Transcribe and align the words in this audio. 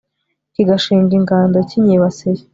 kigashinga 0.53 1.11
ingando 1.19 1.57
kinyibasiye 1.69 2.41